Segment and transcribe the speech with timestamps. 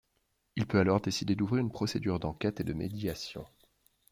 [0.55, 3.45] Il peut alors décider d'ouvrir une procédure d'enquête et de médiation.